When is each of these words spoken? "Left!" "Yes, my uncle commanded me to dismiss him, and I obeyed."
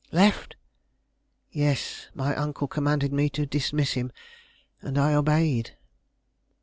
"Left!" 0.11 0.55
"Yes, 1.51 2.07
my 2.15 2.35
uncle 2.35 2.67
commanded 2.67 3.13
me 3.13 3.29
to 3.37 3.45
dismiss 3.45 3.91
him, 3.93 4.11
and 4.81 4.97
I 4.97 5.13
obeyed." 5.13 5.77